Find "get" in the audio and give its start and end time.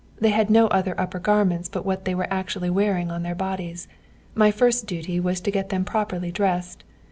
5.51-5.69